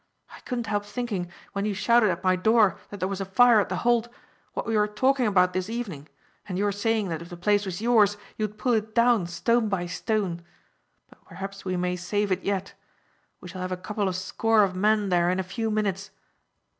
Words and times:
I 0.33 0.39
couldn't 0.39 0.65
help 0.65 0.83
thinking, 0.83 1.29
when 1.53 1.63
you 1.65 1.75
shouted 1.75 2.09
at 2.09 2.23
my 2.23 2.35
door 2.35 2.79
that 2.89 2.99
there 2.99 3.07
was 3.07 3.21
a 3.21 3.23
fire 3.23 3.59
at 3.59 3.69
The 3.69 3.75
Hold, 3.85 4.09
what 4.53 4.65
we 4.65 4.75
were 4.75 4.87
talking 4.87 5.27
about 5.27 5.53
this 5.53 5.69
evening, 5.69 6.09
and 6.49 6.57
your 6.57 6.71
saying 6.71 7.09
that 7.09 7.21
if 7.21 7.29
the 7.29 7.37
place 7.37 7.67
was 7.67 7.81
yours 7.83 8.17
you 8.35 8.47
would 8.47 8.57
pull 8.57 8.73
it 8.73 8.95
down 8.95 9.27
stone 9.27 9.69
by 9.69 9.85
stone. 9.85 10.41
But 11.09 11.23
perhaps 11.25 11.65
we 11.65 11.77
may 11.77 11.95
save 11.97 12.31
it 12.31 12.41
yet. 12.41 12.73
We 13.41 13.49
shall 13.49 13.61
have 13.61 13.71
a 13.71 13.77
couple 13.77 14.07
of 14.07 14.15
score 14.15 14.63
of 14.63 14.75
men 14.75 15.09
there 15.09 15.29
in 15.29 15.39
a 15.39 15.43
few 15.43 15.69
minutes." 15.69 16.09